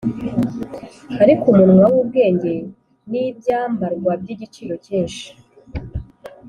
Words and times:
ariko 1.23 1.43
umunwa 1.53 1.85
w’ubwenge 1.93 2.53
ni 3.09 3.21
ibyambarwa 3.29 4.11
by’igiciro 4.21 4.73
cyinshi 4.85 5.27